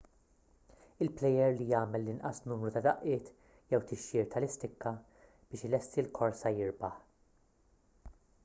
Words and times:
il-plejer 1.05 1.51
li 1.57 1.67
jagħmel 1.71 1.99
l-inqas 2.03 2.39
numru 2.51 2.71
ta' 2.77 2.83
daqqiet 2.87 3.29
jew 3.73 3.81
tixjir 3.91 4.25
tal-istikka 4.37 4.95
biex 5.51 5.67
ilesti 5.71 6.05
l-korsa 6.05 6.57
jirbaħ 6.57 6.99